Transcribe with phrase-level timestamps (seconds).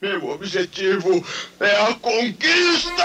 [0.00, 1.24] Meu objetivo
[1.60, 3.02] é a conquista!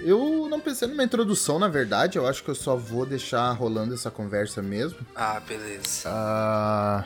[0.00, 2.18] Eu não pensei numa introdução, na verdade.
[2.18, 4.98] Eu acho que eu só vou deixar rolando essa conversa mesmo.
[5.14, 6.08] Ah, beleza.
[6.08, 7.04] Ah.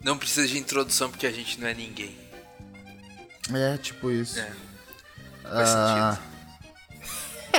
[0.00, 2.16] Não precisa de introdução porque a gente não é ninguém.
[3.52, 4.38] É, tipo isso.
[4.40, 4.50] É.
[5.42, 6.35] Faz Ah, sentido.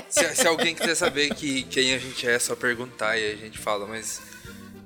[0.09, 3.35] Se, se alguém quiser saber que, quem a gente é, é só perguntar e a
[3.35, 4.21] gente fala, mas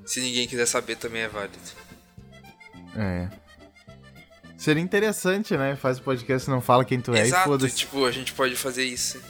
[0.06, 1.58] se ninguém quiser saber também é válido.
[2.96, 3.28] é.
[4.56, 5.74] Seria interessante, né?
[5.74, 7.74] Faz o podcast e não fala quem tu é e Exato, foda-se.
[7.78, 9.20] tipo, a gente pode fazer isso.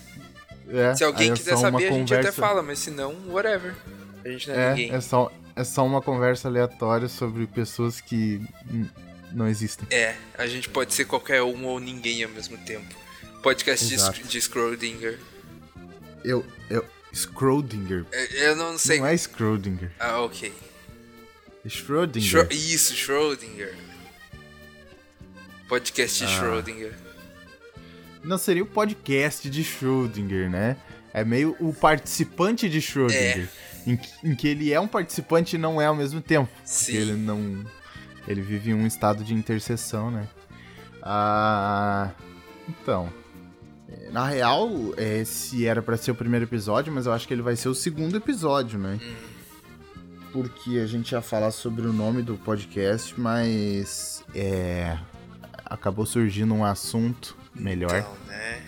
[0.69, 3.15] É, Se alguém é quiser uma saber, a gente até conversa- fala, mas se não,
[3.31, 3.75] whatever.
[4.25, 4.93] A gente não é, É, ninguém.
[4.95, 8.43] é só, é só uma conversa aleatória sobre pessoas que
[9.33, 9.87] não existem.
[9.91, 12.95] É, a gente pode ser qualquer um ou ninguém ao mesmo tempo.
[13.43, 14.19] Podcast de, Exato.
[14.19, 15.19] Sc- de Schrödinger.
[16.25, 16.45] Eu.
[16.71, 18.07] eu Schrödinger.
[18.11, 18.99] É, Eu não sei.
[18.99, 19.91] Não é Schrödinger.
[20.01, 20.53] Ah, ok.
[21.67, 22.29] Schrödinger.
[22.47, 23.75] Schro- Isso, Schrödinger.
[25.69, 26.27] Podcast Ah.
[26.27, 26.95] de Schrödinger.
[28.25, 30.77] Não seria o podcast de Schrödinger, né?
[31.12, 33.48] É meio o participante de Schrödinger.
[33.87, 36.50] Em, que- em que ele é um participante e não é ao mesmo tempo.
[36.65, 36.84] Sim.
[36.93, 37.65] Porque ele não.
[38.28, 40.27] Ele vive em um estado de interseção, né?
[41.03, 42.11] Ah.
[42.69, 43.12] Então.
[44.07, 47.43] É, Na real, esse era pra ser o primeiro episódio, mas eu acho que ele
[47.43, 48.99] vai ser o segundo episódio, né?
[50.33, 54.25] Porque a gente ia falar sobre o nome do podcast, mas.
[54.34, 54.99] É.
[55.65, 57.99] Acabou surgindo um assunto melhor.
[57.99, 58.62] Então, né?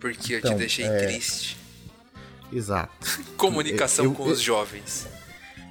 [0.00, 1.56] Porque eu Então, te deixei é- triste.
[2.52, 2.92] Exato.
[3.36, 5.06] Comunicação eu- com eu- os jovens.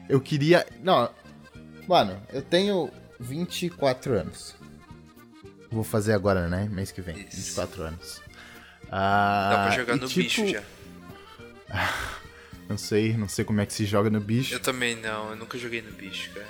[0.09, 0.65] Eu queria.
[0.81, 1.09] Não.
[1.87, 4.55] Mano, eu tenho 24 anos.
[5.71, 6.67] Vou fazer agora, né?
[6.71, 7.15] Mês que vem.
[7.19, 7.35] Isso.
[7.37, 8.21] 24 anos.
[8.95, 10.61] Ah, Dá pra jogar no tipo, bicho já.
[12.69, 14.53] Não sei, não sei como é que se joga no bicho.
[14.53, 16.47] Eu também não, eu nunca joguei no bicho, cara.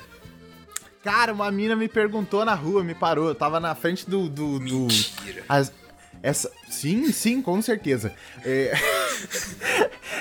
[1.03, 3.27] Cara, uma mina me perguntou na rua, me parou.
[3.29, 4.29] Eu tava na frente do.
[4.29, 5.43] do, do Mentira.
[5.49, 5.73] as-
[6.21, 8.13] essa, sim, sim, com certeza.
[8.45, 8.71] É...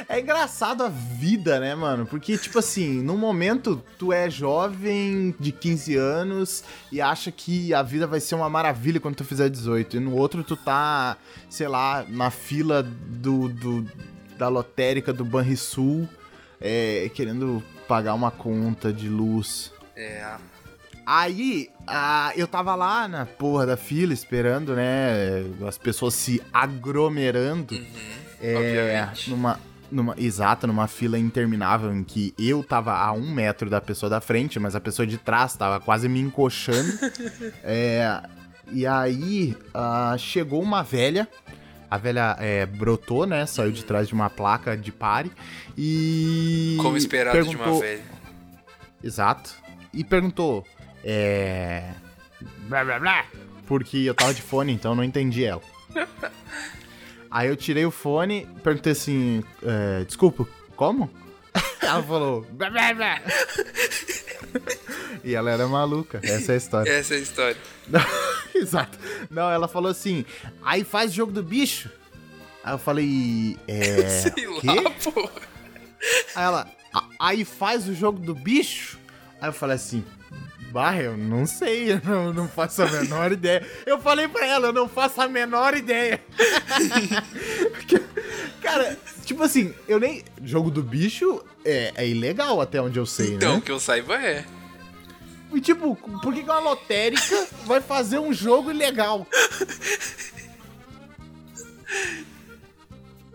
[0.09, 2.07] é engraçado a vida, né, mano?
[2.07, 7.83] Porque, tipo assim, no momento tu é jovem de 15 anos e acha que a
[7.83, 9.97] vida vai ser uma maravilha quando tu fizer 18.
[9.97, 11.17] E no outro tu tá,
[11.49, 13.87] sei lá, na fila do, do
[14.39, 16.09] da lotérica do Banrisul,
[16.61, 19.73] é, querendo pagar uma conta de luz.
[19.95, 20.37] É,
[21.05, 25.45] Aí, ah, eu tava lá na porra da fila esperando, né?
[25.67, 27.75] As pessoas se aglomerando.
[28.43, 29.31] É, obviamente.
[29.31, 29.61] numa,
[29.91, 30.15] numa.
[30.19, 34.59] Exato, numa fila interminável em que eu tava a um metro da pessoa da frente,
[34.59, 36.93] mas a pessoa de trás tava quase me encoxando.
[37.63, 38.23] é,
[38.73, 41.29] e aí, ah, chegou uma velha.
[41.91, 43.45] A velha é, brotou, né?
[43.45, 45.31] Saiu de trás de uma placa de pare.
[45.77, 46.77] E.
[46.81, 48.03] como esperado de perguntou- uma velha.
[49.05, 49.55] Exato.
[49.93, 50.67] E perguntou,
[51.05, 51.91] é.
[52.67, 53.25] Blá blá blá.
[53.67, 55.61] Porque eu tava de fone, então eu não entendi ela.
[57.33, 61.11] Aí eu tirei o fone, perguntei assim, é, desculpa, como?
[61.81, 63.21] Ela falou, blá blá blá.
[65.25, 66.91] E ela era maluca, essa é a história.
[66.93, 67.57] Essa é a história.
[68.55, 68.99] Exato.
[69.31, 70.25] Não, ela falou assim,
[70.63, 71.91] aí faz jogo do bicho?
[72.63, 74.09] Aí eu falei, é.
[74.09, 74.67] Sei o quê?
[74.67, 75.31] lá, pô.
[76.35, 78.99] Aí ela, "A- aí faz o jogo do bicho?
[79.41, 80.05] Aí eu falei assim,
[80.73, 83.67] bah, eu não sei, eu não, não faço a menor ideia.
[83.85, 86.21] Eu falei pra ela, eu não faço a menor ideia.
[88.61, 90.25] Cara, tipo assim, eu nem.
[90.43, 93.63] Jogo do bicho é, é ilegal até onde eu sei, Então, né?
[93.65, 94.45] que eu saiba é.
[95.53, 99.27] E tipo, por que que uma lotérica vai fazer um jogo ilegal?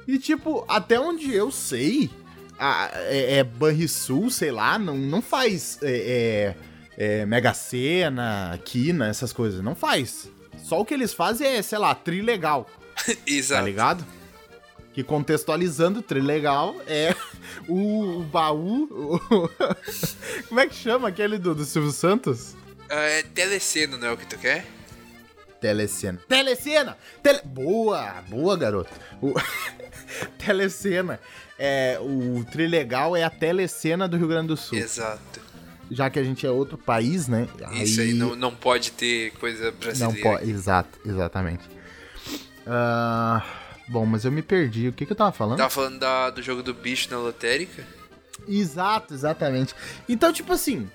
[0.07, 2.09] E tipo, até onde eu sei,
[2.57, 6.55] a, é, é Banrisul, sei lá, não, não faz é, é,
[6.97, 9.61] é, Mega Sena, Quina, essas coisas.
[9.61, 10.29] Não faz.
[10.63, 12.69] Só o que eles fazem é, sei lá, trilegal,
[13.05, 13.65] tá Exato.
[13.65, 14.05] ligado?
[14.93, 17.15] Que contextualizando, trilegal é
[17.69, 18.85] o, o baú.
[19.29, 19.49] o-
[20.49, 22.55] como é que chama aquele do, do Silvio Santos?
[22.89, 24.65] Ah, é teleceno, não é o que tu quer?
[25.61, 26.19] Telecena.
[26.27, 26.97] Telecena!
[27.21, 27.41] Tele...
[27.43, 28.23] Boa!
[28.29, 28.91] Boa, garoto.
[29.21, 29.33] O...
[30.37, 31.19] Telecena.
[31.57, 34.77] É, o Trilegal é a telecena do Rio Grande do Sul.
[34.77, 35.41] Exato.
[35.89, 37.47] Já que a gente é outro país, né?
[37.73, 40.21] Isso aí não, não pode ter coisa Não brasileira.
[40.21, 40.49] pode.
[40.51, 41.63] Exato, exatamente.
[42.65, 43.41] Ah,
[43.87, 44.89] bom, mas eu me perdi.
[44.89, 45.57] O que, que eu tava falando?
[45.57, 47.83] Tava falando da- do jogo do bicho na lotérica?
[48.47, 49.73] Exato, exatamente.
[50.09, 50.89] Então, tipo assim.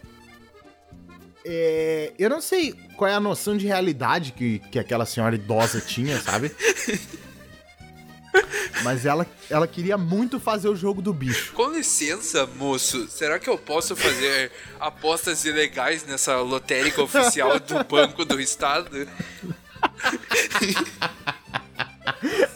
[1.44, 5.80] é, eu não sei qual é a noção de realidade que, que aquela senhora idosa
[5.80, 6.52] tinha, sabe?
[8.82, 11.52] Mas ela, ela queria muito fazer o jogo do bicho.
[11.52, 14.50] Com licença, moço, será que eu posso fazer
[14.80, 19.08] apostas ilegais nessa lotérica oficial do Banco do Estado?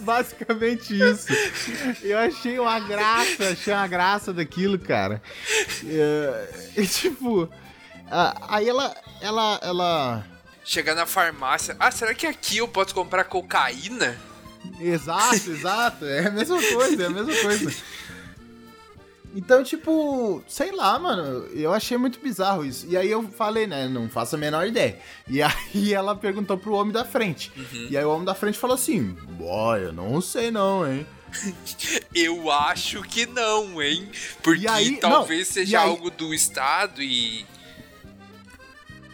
[0.00, 1.26] Basicamente isso.
[2.02, 5.22] Eu achei uma graça, achei uma graça daquilo, cara.
[5.84, 7.48] É, e, tipo,
[8.48, 10.26] aí ela, ela, ela...
[10.64, 11.76] Chegar na farmácia.
[11.78, 14.18] Ah, será que aqui eu posso comprar cocaína?
[14.80, 16.04] Exato, exato.
[16.04, 17.74] É a mesma coisa, é a mesma coisa.
[19.36, 22.86] Então, tipo, sei lá, mano, eu achei muito bizarro isso.
[22.88, 24.98] E aí eu falei, né, não faço a menor ideia.
[25.28, 27.52] E aí ela perguntou pro homem da frente.
[27.54, 27.88] Uhum.
[27.90, 31.06] E aí o homem da frente falou assim: Boy, eu não sei não, hein.
[32.14, 34.08] eu acho que não, hein?
[34.42, 37.44] Porque aí, talvez não, seja aí, algo do Estado e.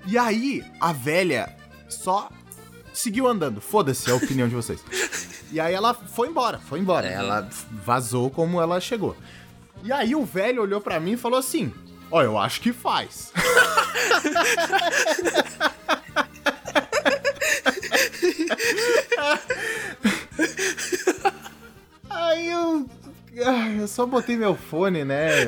[0.07, 1.53] E aí, a velha
[1.89, 2.31] só
[2.93, 3.61] seguiu andando.
[3.61, 4.81] Foda-se a opinião de vocês.
[5.53, 7.07] E aí ela foi embora, foi embora.
[7.07, 7.13] Uhum.
[7.13, 9.15] Ela vazou como ela chegou.
[9.85, 11.71] E aí o velho olhou para mim e falou assim:
[12.11, 13.31] Ó, oh, eu acho que faz.
[22.09, 22.89] aí eu.
[23.79, 25.47] Eu só botei meu fone, né?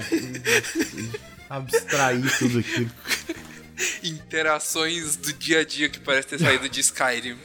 [1.48, 2.90] Abstrair tudo aquilo.
[4.02, 7.38] Interações do dia a dia que parece ter saído de Skyrim.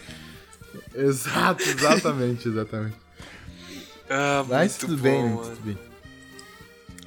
[0.96, 2.96] Exato, exatamente, exatamente.
[4.12, 5.44] Ah, Mas tudo bom, bem, mano.
[5.44, 5.78] tudo bem.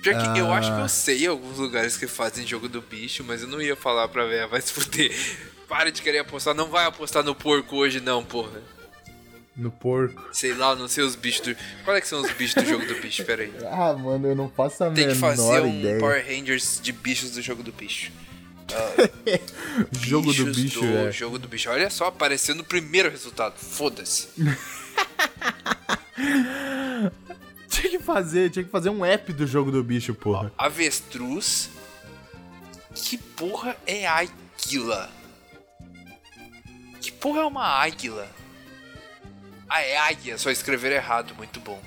[0.01, 0.39] Pior que ah.
[0.39, 0.89] eu acho que eu ah.
[0.89, 4.47] sei alguns lugares que fazem jogo do bicho, mas eu não ia falar pra ver,
[4.47, 5.13] vai se fuder.
[5.69, 8.63] Para de querer apostar, não vai apostar no porco hoje não, porra.
[9.57, 10.23] No porco.
[10.33, 11.57] Sei lá, não sei os bichos do.
[11.85, 13.25] Qual é que são os bichos do jogo do bicho?
[13.25, 13.53] Pera aí.
[13.67, 15.21] Ah, mano, eu não faço a Tem menor ideia.
[15.21, 15.99] Tem que fazer um ideia.
[15.99, 18.13] Power Rangers de bichos do jogo do bicho.
[18.73, 21.13] Uh, jogo do bicho, do é.
[21.13, 21.71] jogo do bicho.
[21.71, 23.55] Olha só, apareceu no primeiro resultado.
[23.57, 24.29] Foda-se.
[27.69, 30.53] tinha que fazer, tinha que fazer um app do jogo do bicho, porra.
[30.57, 31.71] Avestruz.
[32.95, 35.11] Que porra é águila?
[37.01, 38.29] Que porra é uma águila?
[39.69, 41.81] Ah, é águia, só escrever errado, muito bom.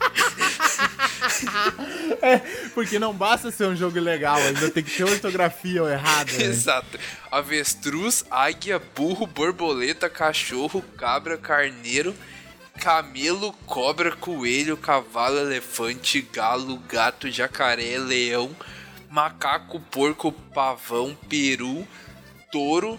[2.22, 2.38] é,
[2.74, 6.32] porque não basta ser um jogo legal, ainda tem que ter ortografia errada.
[6.32, 6.44] Né?
[6.44, 6.98] Exato.
[7.30, 12.14] Avestruz, águia, burro, borboleta, cachorro, cabra, carneiro,
[12.78, 18.54] camelo, cobra, coelho, cavalo, elefante, galo, gato, jacaré, leão,
[19.08, 21.86] macaco, porco, pavão, peru,
[22.50, 22.98] touro,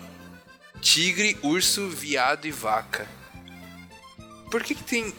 [0.81, 3.07] tigre, urso, viado e vaca.
[4.50, 5.13] Por que, que tem.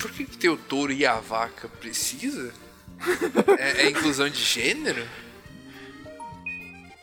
[0.00, 1.68] Por que, que tem o touro e a vaca?
[1.68, 2.52] Precisa?
[3.58, 5.06] é, é inclusão de gênero?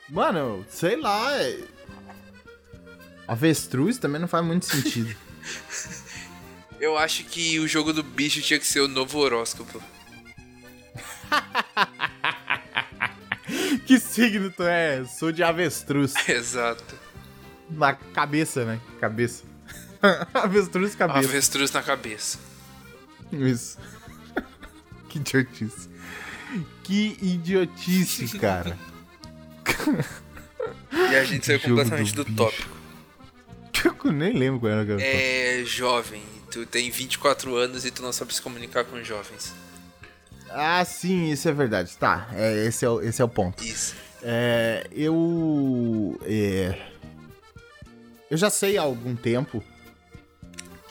[0.09, 1.31] Mano, sei lá.
[1.35, 1.59] É...
[3.27, 5.15] Avestruz também não faz muito sentido.
[6.81, 9.81] Eu acho que o jogo do bicho tinha que ser o novo horóscopo.
[13.85, 15.05] que signo tu é?
[15.05, 16.13] Sou de avestruz.
[16.27, 16.95] Exato.
[17.69, 18.79] Na cabeça, né?
[18.99, 19.43] Cabeça.
[20.33, 21.27] avestruz cabeça.
[21.27, 22.39] Avestruz na cabeça.
[23.31, 23.77] Isso.
[25.09, 25.89] que idiotice.
[26.83, 28.77] Que idiotice, cara.
[30.91, 32.77] e a gente saiu completamente do, do tópico.
[34.05, 36.23] Eu nem lembro qual era aquela É jovem.
[36.49, 39.53] Tu tem 24 anos e tu não sabe se comunicar com jovens.
[40.49, 41.95] Ah, sim, isso é verdade.
[41.97, 43.63] Tá, é, esse, é o, esse é o ponto.
[43.63, 43.95] Isso.
[44.23, 46.19] É, eu.
[46.23, 46.87] É,
[48.31, 49.63] eu já sei há algum tempo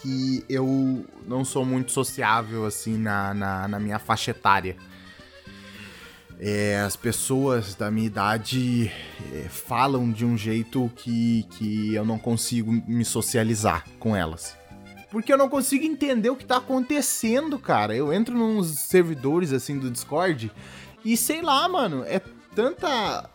[0.02, 4.76] que eu não sou muito sociável assim na, na, na minha faixa etária.
[6.38, 8.92] É, as pessoas da minha idade
[9.32, 14.56] é, falam de um jeito que, que eu não consigo me socializar com elas.
[15.10, 17.94] Porque eu não consigo entender o que tá acontecendo, cara.
[17.94, 20.52] Eu entro nos servidores assim do Discord
[21.04, 22.20] e sei lá, mano, é
[22.54, 23.30] tanta.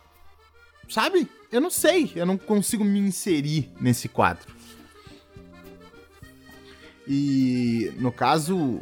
[0.88, 1.28] Sabe?
[1.52, 4.54] Eu não sei, eu não consigo me inserir nesse quadro.
[7.08, 8.82] E no caso,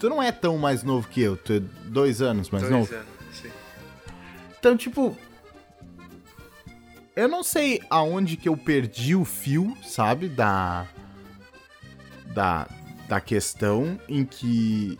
[0.00, 2.94] Tu não é tão mais novo que eu, tu é dois anos mais dois novo.
[2.94, 3.50] Anos, sim.
[4.58, 5.14] Então, tipo.
[7.14, 10.26] Eu não sei aonde que eu perdi o fio, sabe?
[10.26, 10.88] Da.
[12.32, 12.66] Da,
[13.06, 14.98] da questão em que.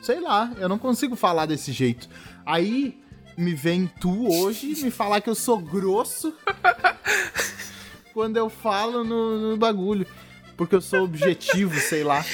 [0.00, 2.08] Sei lá, eu não consigo falar desse jeito.
[2.46, 2.98] Aí
[3.36, 6.32] me vem tu hoje me falar que eu sou grosso
[8.14, 10.06] quando eu falo no, no bagulho
[10.56, 12.24] porque eu sou objetivo, sei lá.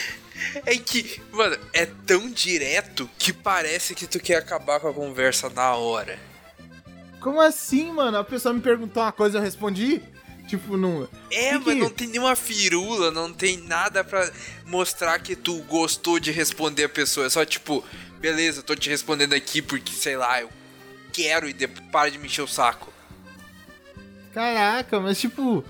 [0.65, 5.51] É que, mano, é tão direto que parece que tu quer acabar com a conversa
[5.51, 6.19] na hora.
[7.21, 8.17] Como assim, mano?
[8.17, 10.03] A pessoa me perguntou uma coisa e eu respondi?
[10.49, 11.07] Tipo, não.
[11.31, 11.75] É, que mas que...
[11.75, 14.31] não tem nenhuma firula, não tem nada pra
[14.67, 17.27] mostrar que tu gostou de responder a pessoa.
[17.27, 17.85] É só tipo,
[18.19, 20.51] beleza, tô te respondendo aqui porque, sei lá, eu
[21.13, 22.91] quero e depois para de me encher o saco.
[24.33, 25.65] Caraca, mas tipo,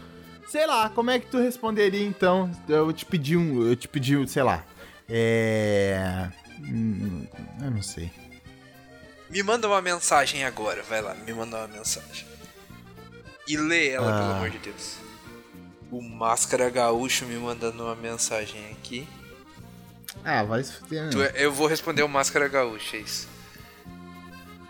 [0.49, 2.51] sei lá, como é que tu responderia então?
[2.69, 4.65] Eu te pedi um, eu te pedi, um, sei lá,
[5.09, 6.29] é,
[6.61, 7.27] hum,
[7.63, 8.11] eu não sei.
[9.31, 12.27] Me manda uma mensagem agora, vai lá, me manda uma mensagem.
[13.47, 14.21] E lê ela, ah.
[14.21, 14.97] pelo amor de Deus.
[15.91, 19.09] O Máscara Gaúcho me mandando uma mensagem aqui.
[20.25, 21.11] Ah, vai se fuder.
[21.35, 23.29] É, eu vou responder o Máscara Gaúcho, é isso.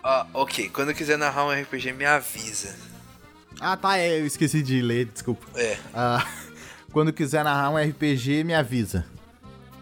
[0.03, 0.69] Ah, ok.
[0.69, 2.75] Quando quiser narrar um RPG, me avisa.
[3.63, 5.45] Ah, tá, é, eu esqueci de ler, desculpa.
[5.55, 5.77] É.
[5.93, 6.27] Ah,
[6.91, 9.05] quando quiser narrar um RPG, me avisa.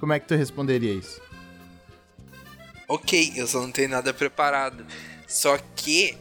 [0.02, 1.22] Como é que tu responderia isso?
[2.90, 4.86] Ok, eu só não tenho nada preparado.
[5.26, 6.18] Só que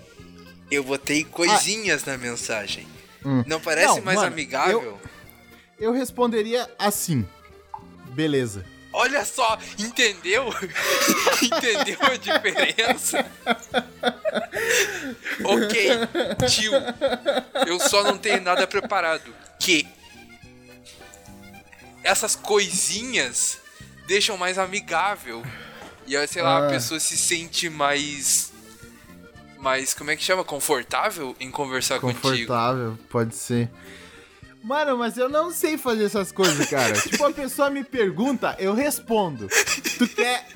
[0.71, 2.13] eu botei coisinhas ah.
[2.13, 2.87] na mensagem.
[3.25, 3.43] Hum.
[3.45, 4.81] Não parece não, mais mano, amigável?
[4.81, 7.27] Eu, eu responderia assim.
[8.11, 8.65] Beleza.
[8.93, 10.49] Olha só, entendeu?
[11.43, 13.27] entendeu a diferença?
[15.45, 15.91] ok,
[16.49, 16.73] tio.
[17.67, 19.35] Eu só não tenho nada preparado.
[19.59, 19.87] Que
[22.03, 23.59] essas coisinhas
[24.07, 25.45] deixam mais amigável.
[26.07, 26.67] E aí, sei lá, ah.
[26.67, 28.53] a pessoa se sente mais.
[29.59, 29.93] Mais.
[29.93, 30.43] Como é que chama?
[30.43, 32.49] Confortável em conversar Confortável, contigo.
[32.49, 33.71] Confortável, pode ser.
[34.63, 36.93] Mano, mas eu não sei fazer essas coisas, cara.
[37.01, 39.49] tipo, a pessoa me pergunta, eu respondo.
[39.99, 40.47] Tu quer.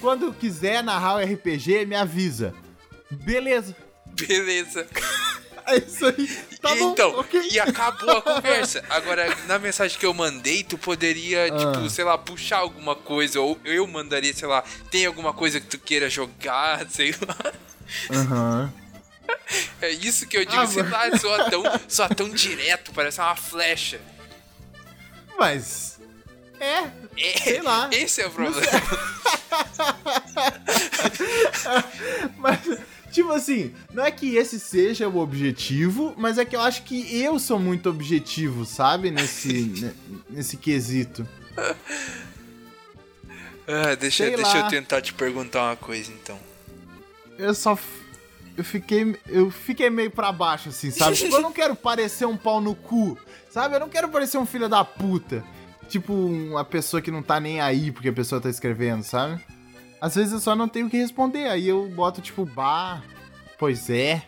[0.00, 2.54] Quando quiser narrar o RPG, me avisa.
[3.10, 3.74] Beleza.
[4.06, 4.86] Beleza.
[5.66, 6.26] É isso aí.
[6.60, 7.48] Tá então, bom, okay.
[7.52, 8.84] e acabou a conversa.
[8.90, 11.58] Agora, na mensagem que eu mandei, tu poderia, ah.
[11.58, 13.40] tipo, sei lá, puxar alguma coisa.
[13.40, 17.52] Ou eu mandaria, sei lá, tem alguma coisa que tu queira jogar, sei lá.
[18.10, 18.72] Aham.
[18.72, 18.80] Uhum.
[19.80, 23.36] É isso que eu digo, ah, sei lá, soa tão, soa tão direto, parece uma
[23.36, 24.00] flecha.
[25.38, 26.00] Mas.
[26.58, 27.88] É, é, sei lá.
[27.92, 28.60] Esse é o problema.
[32.38, 32.58] mas,
[33.10, 37.20] tipo assim, não é que esse seja o objetivo, mas é que eu acho que
[37.20, 39.10] eu sou muito objetivo, sabe?
[39.10, 39.92] Nesse,
[40.28, 41.26] nesse quesito.
[43.72, 46.36] Ah, deixa, deixa eu tentar te perguntar uma coisa então.
[47.38, 47.78] Eu só
[48.56, 51.16] eu fiquei, eu fiquei meio pra baixo, assim, sabe?
[51.16, 53.16] Tipo, eu não quero parecer um pau no cu,
[53.48, 53.76] sabe?
[53.76, 55.42] Eu não quero parecer um filho da puta.
[55.88, 59.42] Tipo, uma pessoa que não tá nem aí porque a pessoa tá escrevendo, sabe?
[60.00, 63.02] Às vezes eu só não tenho o que responder, aí eu boto tipo, bah,
[63.58, 64.26] pois é.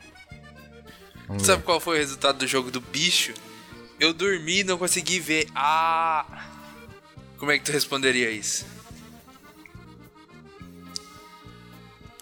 [1.26, 1.64] Vamos sabe ver.
[1.64, 3.33] qual foi o resultado do jogo do bicho?
[3.99, 5.47] Eu dormi e não consegui ver.
[5.55, 6.26] Ah!
[7.38, 8.67] Como é que tu responderia isso?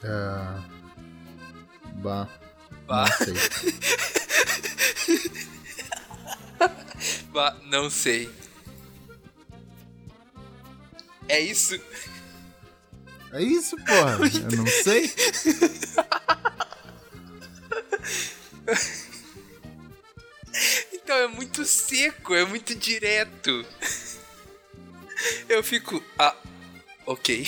[0.04, 0.62] Uh...
[1.96, 2.28] Bah.
[2.86, 3.06] bah.
[3.08, 3.74] Não sei.
[7.32, 8.30] bah, não sei.
[11.28, 11.78] É isso?
[13.32, 14.18] É isso, porra.
[14.50, 15.12] Eu não sei.
[20.92, 23.64] então é muito seco, é muito direto.
[25.48, 26.02] Eu fico.
[26.18, 26.34] Ah,
[27.06, 27.46] ok.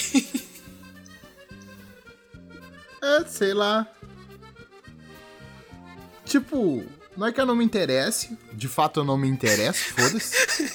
[3.02, 3.86] é, sei lá.
[6.24, 6.86] Tipo,
[7.16, 10.72] não é que eu não me interesse, de fato eu não me interesso, foda-se.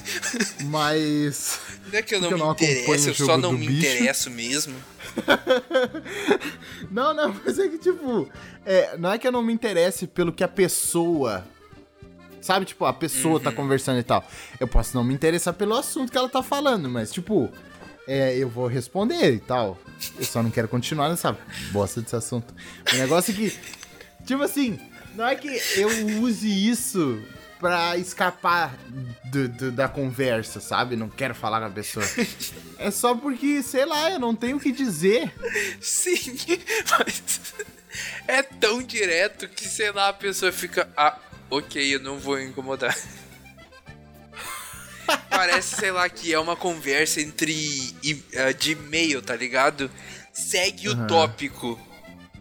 [0.66, 1.60] mas.
[1.92, 3.88] Não é que eu não eu me não interesso, eu só não me bicho.
[3.88, 4.76] interesso mesmo.
[6.92, 8.30] não, não, mas é que, tipo,
[8.66, 11.46] é, não é que eu não me interesse pelo que a pessoa.
[12.42, 13.56] Sabe, tipo, a pessoa tá uhum.
[13.56, 14.26] tá conversando e tal.
[14.60, 17.52] Eu posso não me interessar pelo assunto que ela tá falando, mas, tipo,
[18.08, 19.78] é, eu vou responder e tal.
[20.18, 21.38] Eu só não quero continuar nessa
[21.72, 22.54] bosta desse assunto.
[22.94, 23.60] O negócio é que,
[24.26, 24.80] tipo assim,
[25.16, 25.90] não é que eu
[26.22, 27.22] use isso
[27.60, 28.76] pra escapar
[29.26, 30.96] do, do, da conversa, sabe?
[30.96, 32.06] Não quero falar com a pessoa.
[32.78, 35.34] é só porque, sei lá, eu não tenho o que dizer.
[35.82, 36.16] Sim,
[36.92, 37.24] mas
[38.28, 40.90] é tão direto que, sei lá, a pessoa fica.
[40.96, 41.18] Ah,
[41.50, 42.96] ok, eu não vou incomodar.
[45.30, 47.96] Parece, sei lá, que é uma conversa entre.
[48.04, 49.90] Uh, de e-mail, tá ligado?
[50.34, 51.04] Segue uhum.
[51.04, 51.80] o tópico.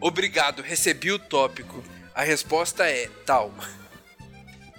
[0.00, 1.82] Obrigado, recebi o tópico.
[2.14, 3.52] A resposta é tal.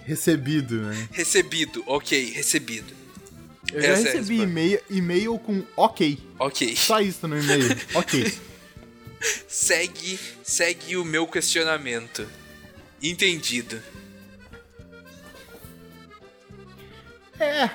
[0.08, 1.08] Recebido, né?
[1.12, 2.94] Recebido, ok, recebido.
[3.70, 6.18] Eu já Essa é recebi é e-mail, e-mail com ok.
[6.38, 6.74] Ok.
[6.74, 7.76] Só isso no e-mail.
[7.92, 8.32] ok.
[9.46, 12.26] segue, segue o meu questionamento.
[13.02, 13.82] Entendido.
[17.38, 17.68] É.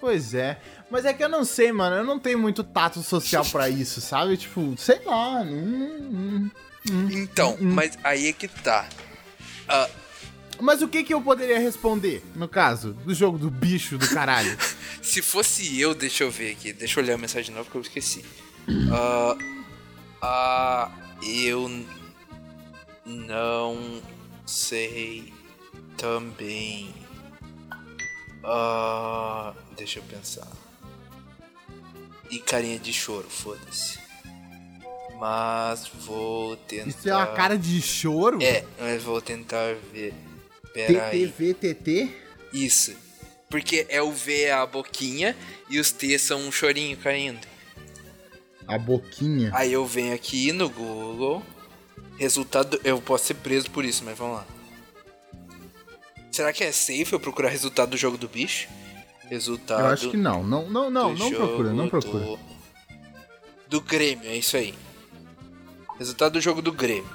[0.00, 0.60] Pois é.
[0.88, 1.96] Mas é que eu não sei, mano.
[1.96, 4.36] Eu não tenho muito tato social para isso, sabe?
[4.36, 5.42] Tipo, sei lá.
[5.42, 6.52] Não,
[7.10, 8.88] então, mas aí é que tá.
[9.68, 9.99] Uh,
[10.60, 14.56] Mas o que que eu poderia responder, no caso, do jogo do bicho do caralho?
[15.02, 16.72] Se fosse eu, deixa eu ver aqui.
[16.72, 18.24] Deixa eu olhar a mensagem de novo porque eu esqueci.
[18.68, 19.38] Uh,
[20.22, 20.90] uh,
[21.26, 21.68] eu
[23.06, 24.00] não
[24.46, 25.32] sei
[25.96, 26.94] também.
[28.44, 30.48] Uh, deixa eu pensar.
[32.30, 33.98] E carinha de choro, foda-se.
[35.18, 36.88] Mas vou tentar.
[36.88, 38.42] Isso é uma cara de choro?
[38.42, 40.14] É, mas vou tentar ver.
[40.74, 42.08] TTVTT?
[42.52, 42.94] Isso.
[43.48, 45.36] Porque é o V é a boquinha
[45.68, 47.46] e os T são um chorinho caindo.
[48.66, 49.50] A boquinha?
[49.52, 51.42] Aí eu venho aqui no Google.
[52.16, 52.80] Resultado.
[52.84, 54.46] Eu posso ser preso por isso, mas vamos lá.
[56.30, 58.68] Será que é safe eu procurar resultado do jogo do bicho?
[59.28, 59.80] Resultado.
[59.80, 60.44] Eu acho que não.
[60.44, 62.24] Não, não, não, não procura, não procura.
[62.24, 62.38] Do,
[63.68, 64.74] do Grêmio, é isso aí.
[65.98, 67.10] Resultado do jogo do Grêmio.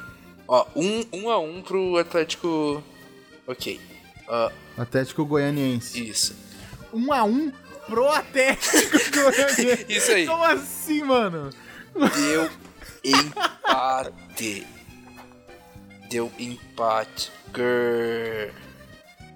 [0.47, 2.83] Ó, 1 um, um a 1 um pro Atlético.
[3.48, 3.80] Ok.
[4.28, 6.08] Uh, Atlético Goianiense.
[6.10, 6.36] Isso.
[6.92, 7.52] 1 um a 1 um
[7.88, 9.86] pro Atlético Goianiense.
[9.90, 10.25] isso aí.
[10.25, 11.50] Como assim, mano?
[11.94, 12.50] Deu
[13.04, 14.68] empate.
[16.10, 17.32] Deu empate.
[17.52, 18.54] Grrr.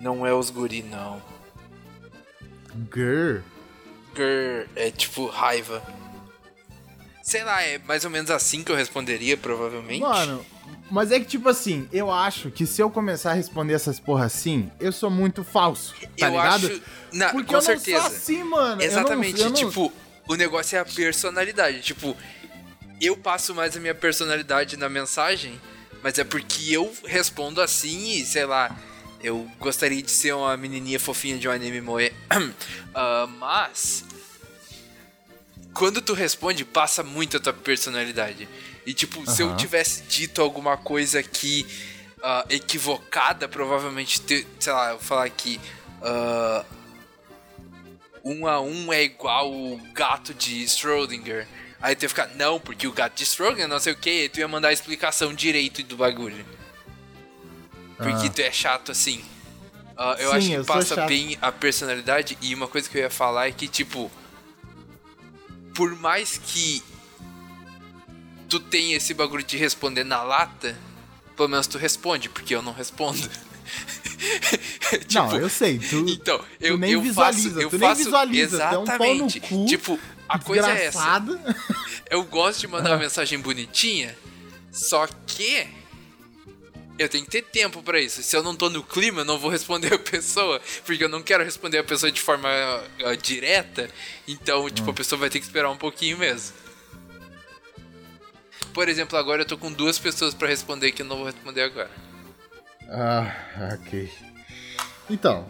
[0.02, 1.22] Não é os guri, não.
[2.90, 3.44] Grrr.
[4.14, 4.68] Grrr.
[4.76, 5.84] É tipo raiva.
[7.22, 10.02] Sei lá, é mais ou menos assim que eu responderia, provavelmente.
[10.02, 10.44] Mano,
[10.90, 14.26] mas é que, tipo assim, eu acho que se eu começar a responder essas porra
[14.26, 16.68] assim, eu sou muito falso, tá eu ligado?
[16.68, 16.82] Acho...
[17.12, 17.98] Não, Porque com eu certeza.
[17.98, 18.82] não sou assim, mano.
[18.82, 19.70] Exatamente, eu não, eu não...
[19.70, 19.94] tipo,
[20.28, 21.82] o negócio é a personalidade.
[21.82, 22.16] Tipo,
[23.02, 25.60] eu passo mais a minha personalidade na mensagem,
[26.04, 28.76] mas é porque eu respondo assim e, sei lá,
[29.24, 32.08] eu gostaria de ser uma menininha fofinha de um anime moe.
[32.08, 34.06] uh, mas
[35.74, 38.48] quando tu responde, passa muito a tua personalidade.
[38.86, 39.26] E tipo, uhum.
[39.26, 41.66] se eu tivesse dito alguma coisa que
[42.20, 45.60] uh, equivocada, provavelmente, te, sei lá, eu vou falar aqui.
[46.02, 46.66] Uh,
[48.24, 51.48] um a um é igual o gato de Schrödinger.
[51.82, 54.40] Aí tu ia ficar, não, porque o gato de Schrödinger não sei o que, tu
[54.40, 56.46] ia mandar a explicação direito do bagulho.
[57.98, 58.30] Porque ah.
[58.30, 59.24] tu é chato assim.
[59.98, 62.38] Uh, eu Sim, acho que eu passa bem a personalidade.
[62.42, 64.10] E uma coisa que eu ia falar é que, tipo,
[65.76, 66.82] por mais que
[68.50, 70.78] tu tenha esse bagulho de responder na lata,
[71.38, 73.20] pelo menos tu responde, porque eu não respondo.
[75.08, 75.78] tipo, não, eu sei.
[75.78, 79.38] Tu, então, eu, tu nem eu visualiza, faço, eu tu faço nem visualiza, exatamente.
[79.38, 81.24] Um cu, tipo, a coisa é essa.
[82.10, 84.18] Eu gosto de mandar uma mensagem bonitinha,
[84.72, 85.68] só que
[86.98, 88.24] eu tenho que ter tempo pra isso.
[88.24, 91.22] Se eu não tô no clima, eu não vou responder a pessoa, porque eu não
[91.22, 93.90] quero responder a pessoa de forma uh, direta.
[94.28, 96.54] Então, tipo, a pessoa vai ter que esperar um pouquinho mesmo.
[98.74, 101.64] Por exemplo, agora eu tô com duas pessoas pra responder que eu não vou responder
[101.64, 101.90] agora.
[102.90, 103.34] Ah,
[103.74, 104.10] ok.
[105.10, 105.46] Então,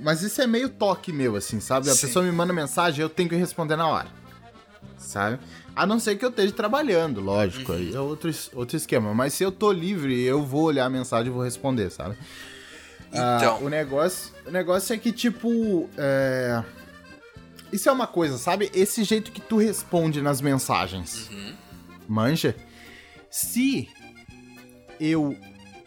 [0.00, 1.88] mas isso é meio toque meu, assim, sabe?
[1.88, 2.06] A Sim.
[2.06, 4.08] pessoa me manda mensagem, eu tenho que responder na hora.
[4.98, 5.38] Sabe?
[5.74, 9.14] A não ser que eu esteja trabalhando, lógico, aí é outro, outro esquema.
[9.14, 12.16] Mas se eu tô livre, eu vou olhar a mensagem e vou responder, sabe?
[13.08, 13.56] Então.
[13.56, 15.88] Ah, o, negócio, o negócio é que, tipo.
[15.96, 16.62] É...
[17.72, 18.70] Isso é uma coisa, sabe?
[18.74, 21.30] Esse jeito que tu responde nas mensagens.
[21.30, 21.54] Uhum.
[22.08, 22.56] Manja?
[23.30, 23.88] Se
[25.00, 25.36] eu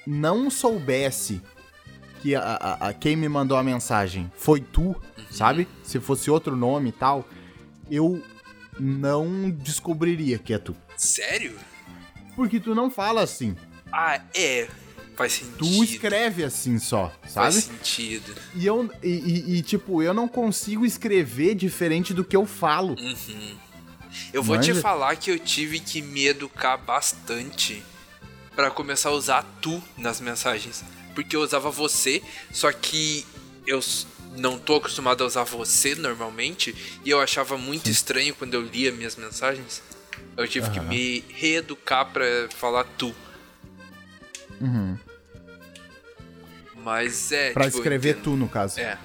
[0.05, 1.41] não soubesse
[2.21, 4.95] que a, a, a, quem me mandou a mensagem foi tu, uhum.
[5.29, 5.67] sabe?
[5.83, 7.27] Se fosse outro nome e tal,
[7.89, 8.21] eu
[8.79, 10.75] não descobriria que é tu.
[10.97, 11.55] Sério?
[12.35, 13.55] Porque tu não fala assim.
[13.91, 14.67] Ah, é.
[15.15, 15.57] Faz sentido.
[15.59, 17.53] Tu escreve assim só, sabe?
[17.53, 18.35] Faz sentido.
[18.53, 22.95] E eu e, e, e, tipo, eu não consigo escrever diferente do que eu falo.
[22.99, 23.57] Uhum.
[24.33, 24.73] Eu vou Manja.
[24.73, 27.83] te falar que eu tive que me educar bastante
[28.55, 30.83] para começar a usar tu nas mensagens.
[31.13, 33.25] Porque eu usava você, só que
[33.65, 33.79] eu
[34.37, 37.91] não tô acostumado a usar você normalmente e eu achava muito Sim.
[37.91, 39.81] estranho quando eu lia minhas mensagens.
[40.37, 40.73] Eu tive uhum.
[40.73, 43.13] que me reeducar para falar tu.
[44.59, 44.97] Uhum.
[46.75, 47.51] Mas é.
[47.51, 48.79] Pra tipo, escrever tu, no caso.
[48.79, 48.97] É.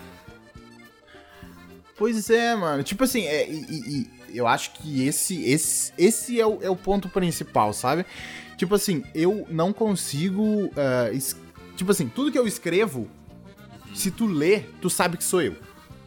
[1.97, 2.83] Pois é, mano.
[2.83, 6.77] Tipo assim, é, e, e, eu acho que esse, esse, esse é, o, é o
[6.77, 8.05] ponto principal, sabe?
[8.57, 10.43] Tipo assim, eu não consigo.
[10.67, 11.37] Uh, es...
[11.77, 13.09] Tipo assim, tudo que eu escrevo,
[13.95, 15.57] se tu lê, tu sabe que sou eu.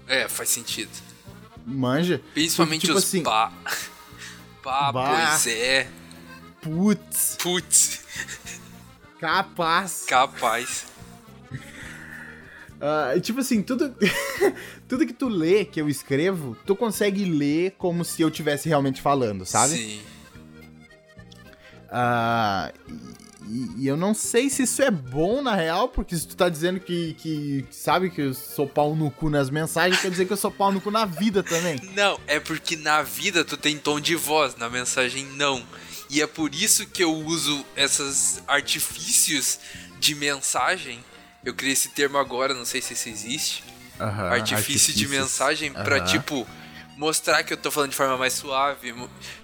[0.07, 0.91] É, faz sentido.
[1.65, 2.21] Manja.
[2.33, 3.51] Principalmente tipo os assim, pá.
[4.61, 5.27] Pá, Bah.
[5.29, 5.89] pois é.
[6.61, 8.01] Putz, Putz,
[9.19, 10.05] capaz.
[10.07, 10.85] capaz.
[12.85, 13.95] Ah, tipo assim, tudo,
[14.89, 19.01] tudo que tu lê, que eu escrevo, tu consegue ler como se eu estivesse realmente
[19.01, 19.75] falando, sabe?
[19.75, 20.01] Sim.
[21.89, 22.73] Ah,
[23.47, 26.49] e, e, eu não sei se isso é bom na real, porque se tu tá
[26.49, 30.33] dizendo que, que sabe que eu sou pau no cu nas mensagens, quer dizer que
[30.33, 31.79] eu sou pau no cu na vida também.
[31.95, 35.65] Não, é porque na vida tu tem tom de voz, na mensagem não.
[36.09, 39.57] E é por isso que eu uso esses artifícios
[40.01, 40.99] de mensagem.
[41.43, 43.63] Eu criei esse termo agora, não sei se isso existe.
[43.99, 46.47] artifício de mensagem para tipo
[46.97, 48.93] mostrar que eu tô falando de forma mais suave.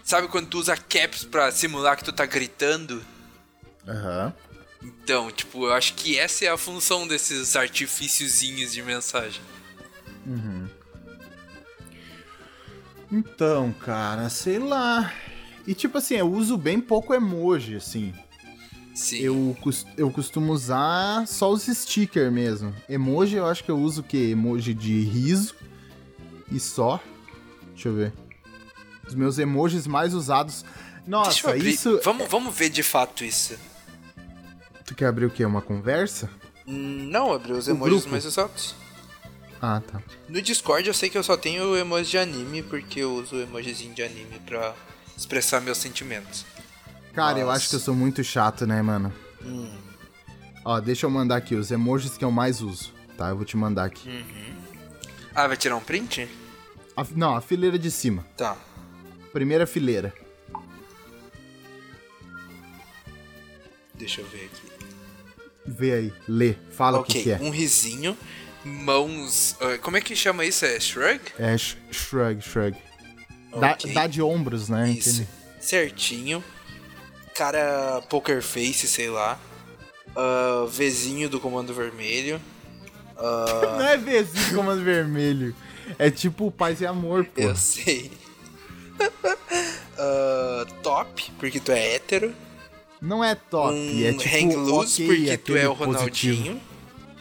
[0.04, 3.04] Sabe quando tu usa caps pra simular que tu tá gritando?
[3.88, 4.34] Aham.
[4.82, 9.42] Então, tipo, eu acho que essa é a função desses artifíciozinhos de mensagem.
[10.26, 10.70] Uhum.
[13.12, 15.14] Então, cara, sei lá.
[15.68, 18.14] E tipo assim, eu uso bem pouco emoji, assim.
[19.00, 19.20] Sim.
[19.20, 19.58] Eu,
[19.96, 22.76] eu costumo usar só os stickers mesmo.
[22.90, 24.30] Emoji eu acho que eu uso o quê?
[24.34, 25.56] Emoji de riso
[26.52, 27.02] e só.
[27.74, 28.14] Deixa eu ver.
[29.08, 30.66] Os meus emojis mais usados.
[31.08, 32.02] Nossa, isso.
[32.04, 33.58] Vamos, vamos ver de fato isso.
[34.86, 35.46] Tu quer abrir o quê?
[35.46, 36.30] Uma conversa?
[36.68, 38.12] Não, abrir os o emojis grupo.
[38.12, 38.76] mais usados.
[39.62, 40.04] Ah, tá.
[40.28, 43.94] No Discord eu sei que eu só tenho emoji de anime, porque eu uso emojizinho
[43.94, 44.76] de anime pra
[45.18, 46.46] expressar meus sentimentos.
[47.14, 47.40] Cara, Nossa.
[47.42, 49.14] eu acho que eu sou muito chato, né, mano?
[49.44, 49.72] Hum.
[50.64, 53.30] Ó, deixa eu mandar aqui os emojis que eu mais uso, tá?
[53.30, 54.10] Eu vou te mandar aqui.
[54.10, 54.56] Uhum.
[55.34, 56.28] Ah, vai tirar um print?
[56.96, 58.26] A, não, a fileira de cima.
[58.36, 58.58] Tá.
[59.32, 60.14] Primeira fileira.
[63.96, 64.70] Deixa eu ver aqui.
[65.66, 67.48] Vê aí, lê, fala okay, o que, que, é.
[67.48, 68.18] um risinho,
[68.64, 69.56] mãos.
[69.62, 70.66] Uh, como é que chama isso?
[70.66, 71.20] É shrug?
[71.38, 72.78] É sh shrug, shrug.
[73.52, 73.94] Okay.
[73.94, 74.92] Dá, dá, de ombros, né?
[74.92, 75.28] Isso.
[75.60, 76.44] Certinho.
[77.40, 79.40] Cara poker face, sei lá.
[80.10, 82.36] Uh, Vzinho do Comando Vermelho.
[83.16, 83.78] Uh...
[83.78, 85.56] Não é Vzinho do Comando Vermelho.
[85.98, 87.40] É tipo paz e amor, pô.
[87.40, 88.12] Eu sei.
[89.00, 92.36] uh, top, porque tu é hétero.
[93.02, 96.62] Não é top, um é tipo hang loose, okay, porque tu é o Ronaldinho.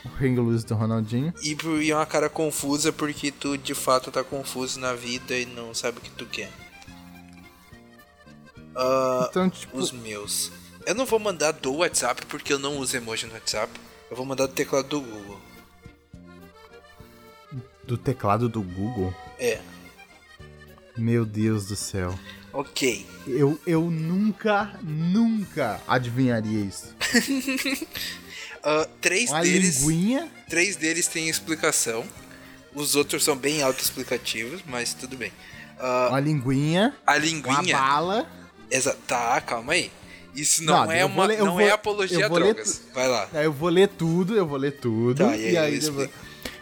[0.05, 1.33] O hang loose do Ronaldinho.
[1.45, 5.47] E, e é uma cara confusa porque tu de fato tá confuso na vida e
[5.47, 6.51] não sabe o que tu quer.
[8.79, 9.77] Uh, então, tipo...
[9.77, 10.53] Os meus.
[10.87, 13.73] Eu não vou mandar do WhatsApp porque eu não uso emoji no WhatsApp.
[14.09, 15.41] Eu vou mandar do teclado do Google.
[17.83, 19.13] Do teclado do Google?
[19.39, 19.61] É.
[20.97, 22.17] Meu Deus do céu.
[22.53, 23.05] Ok.
[23.27, 26.95] Eu, eu nunca, nunca adivinharia isso.
[28.65, 29.81] uh, três Uma deles.
[29.83, 30.29] Linguinha?
[30.49, 32.07] Três deles têm explicação.
[32.75, 35.33] Os outros são bem autoexplicativos, mas tudo bem.
[35.79, 36.97] Uh, uma linguinha.
[37.07, 37.61] A linguinha.
[37.61, 38.39] Uma bala.
[38.71, 39.91] Exa tá, calma aí.
[40.35, 42.83] Isso não, não é uma, ler, não vou, é apologia a drogas.
[42.87, 43.29] Ler, Vai lá.
[43.35, 45.17] É, eu vou ler tudo, eu vou ler tudo.
[45.17, 46.11] Tá, e, e aí, eu, eu,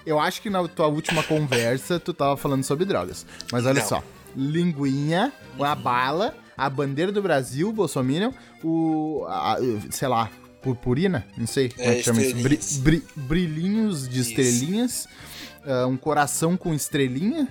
[0.07, 3.27] eu acho que na tua última conversa tu tava falando sobre drogas.
[3.53, 3.89] Mas olha não.
[3.89, 4.03] só
[4.37, 9.25] linguinha, a bala, a bandeira do Brasil, Bolsonaro, o.
[9.29, 9.57] A,
[9.91, 11.27] sei lá, purpurina?
[11.37, 12.37] Não sei como é, é que chama isso.
[12.37, 14.31] Bri, bri, brilhinhos de isso.
[14.31, 15.09] estrelinhas,
[15.65, 17.49] uh, um coração com estrelinha,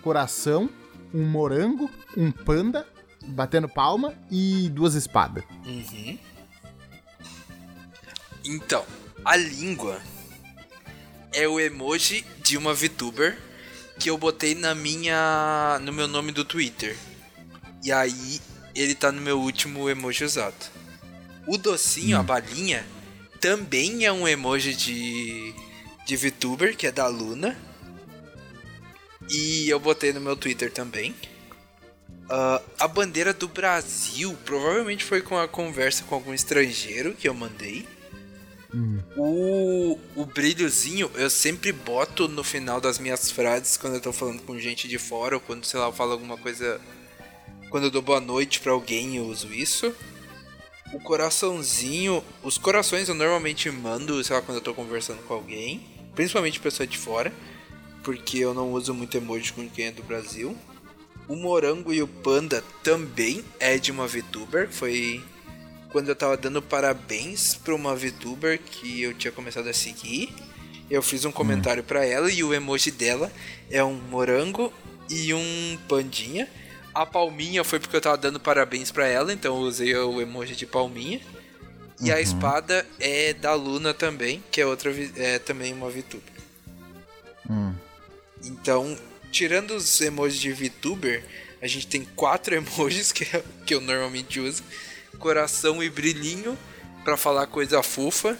[0.00, 0.70] coração,
[1.12, 2.86] um morango, um panda
[3.28, 5.44] batendo palma e duas espadas.
[5.64, 6.18] Uhum.
[8.44, 8.84] Então,
[9.24, 10.00] a língua
[11.32, 13.38] é o emoji de uma VTuber
[13.98, 15.78] que eu botei na minha.
[15.82, 16.96] no meu nome do Twitter.
[17.84, 18.40] E aí
[18.74, 20.70] ele tá no meu último emoji usado.
[21.46, 22.20] O docinho, hum.
[22.20, 22.86] a balinha,
[23.40, 25.54] também é um emoji de.
[26.06, 27.56] de VTuber, que é da Luna.
[29.30, 31.14] E eu botei no meu Twitter também.
[32.28, 37.32] Uh, a bandeira do Brasil provavelmente foi com a conversa com algum estrangeiro que eu
[37.32, 37.88] mandei.
[38.74, 39.00] Hum.
[39.16, 44.42] O, o brilhozinho eu sempre boto no final das minhas frases quando eu tô falando
[44.42, 46.78] com gente de fora ou quando, sei lá, eu falo alguma coisa.
[47.70, 49.94] Quando eu dou boa noite pra alguém, eu uso isso.
[50.92, 55.82] O coraçãozinho, os corações eu normalmente mando, sei lá, quando eu tô conversando com alguém,
[56.14, 57.32] principalmente pessoa de fora,
[58.02, 60.56] porque eu não uso muito emoji com quem é do Brasil.
[61.28, 65.22] O morango e o panda também é de uma VTuber, foi
[65.90, 70.34] quando eu tava dando parabéns pra uma VTuber que eu tinha começado a seguir.
[70.90, 71.86] Eu fiz um comentário hum.
[71.86, 73.30] para ela e o emoji dela
[73.70, 74.72] é um morango
[75.10, 76.48] e um pandinha.
[76.94, 80.56] A palminha foi porque eu tava dando parabéns para ela, então eu usei o emoji
[80.56, 81.20] de palminha.
[82.00, 82.16] E uhum.
[82.16, 86.32] a espada é da Luna também, que é outra é também uma VTuber.
[87.50, 87.74] Hum.
[88.44, 88.96] Então,
[89.30, 91.24] tirando os emojis de VTuber,
[91.60, 94.62] a gente tem quatro emojis que, é, que eu normalmente uso
[95.18, 96.56] coração e brilhinho
[97.04, 98.38] para falar coisa fofa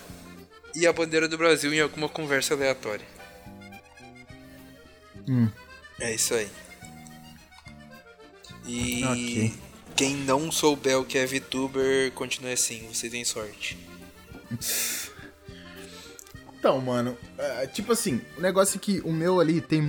[0.74, 3.07] e a bandeira do Brasil em alguma conversa aleatória.
[5.29, 5.48] Hum.
[6.01, 6.48] É isso aí.
[8.66, 9.55] E okay.
[9.96, 13.79] quem não souber o que é VTuber, continue assim, você tem sorte.
[16.59, 19.81] Então, mano, é, tipo assim, o negócio é que o meu ali tem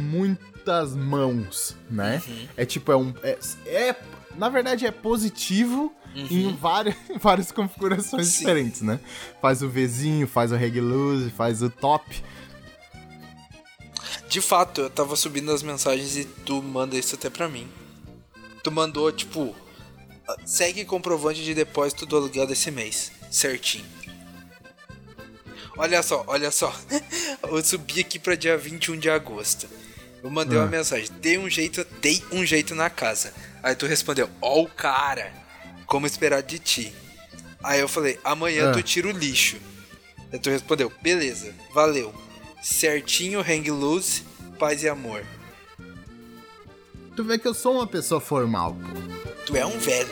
[0.60, 2.22] muitas mãos, né?
[2.28, 2.48] Uhum.
[2.58, 3.14] É tipo, é um.
[3.24, 3.96] É, é,
[4.36, 6.28] na verdade, é positivo uhum.
[6.30, 8.40] em várias, várias configurações Sim.
[8.40, 9.00] diferentes, né?
[9.42, 12.24] Faz o Vzinho, faz o Reg Loose, faz o top.
[14.28, 17.68] De fato, eu tava subindo as mensagens e tu manda isso até pra mim.
[18.64, 19.56] Tu mandou, tipo,
[20.46, 23.86] segue comprovante de depósito do aluguel desse mês, certinho.
[25.78, 26.72] Olha só, olha só.
[27.42, 29.68] Eu subi aqui pra dia 21 de agosto.
[30.24, 30.70] Eu mandei uma ah.
[30.70, 33.34] mensagem, dei um jeito, dei um jeito na casa.
[33.64, 35.32] Aí tu respondeu, ó o cara,
[35.86, 36.94] como esperar de ti.
[37.64, 38.74] Aí eu falei, amanhã ah.
[38.74, 39.58] tu tira o lixo.
[40.32, 42.14] Aí tu respondeu, beleza, valeu.
[42.62, 44.24] Certinho, hang loose,
[44.58, 45.24] paz e amor.
[47.16, 48.76] Tu vê que eu sou uma pessoa formal.
[49.46, 50.10] Tu é um velho.